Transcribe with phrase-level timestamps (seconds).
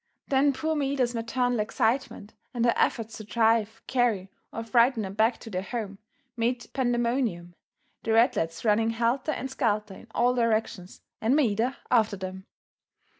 [0.29, 5.37] Then poor Maida's maternal excitement and her efforts to drive, carry or frighten them back
[5.41, 5.99] to their home,
[6.35, 7.53] made pandemonium,
[8.01, 12.47] the ratlets running helter and skelter in all directions and Maida after them.